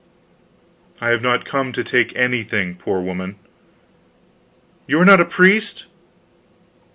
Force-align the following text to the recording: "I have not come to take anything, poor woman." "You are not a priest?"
"I 0.99 1.11
have 1.11 1.21
not 1.21 1.45
come 1.45 1.71
to 1.73 1.83
take 1.83 2.15
anything, 2.15 2.73
poor 2.75 3.01
woman." 3.01 3.35
"You 4.87 4.99
are 4.99 5.05
not 5.05 5.21
a 5.21 5.25
priest?" 5.25 5.85